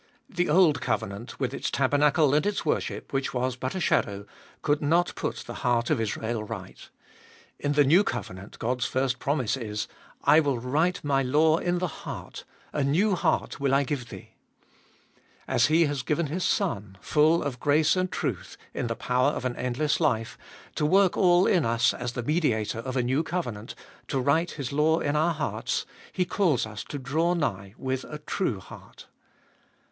[0.27, 4.25] The old covenant, with its tabernacle and its worship, which was but a shadow,
[4.63, 6.89] could not put the heart of Israel right.
[7.59, 11.85] In the new covenant God's first promise is, / will write My law in the
[11.87, 14.29] heart: a new heart will I give thee.
[15.47, 19.45] As He has given His Son, full of grace and truth, in the power of
[19.45, 20.35] an endless life,
[20.73, 23.75] to work all in us as the Mediator of a new covenant,
[24.07, 28.17] to write His law in our hearts, He calls us to draw nigh with a
[28.17, 29.05] true heart.